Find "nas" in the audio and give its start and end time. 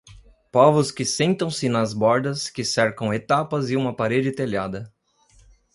1.69-1.93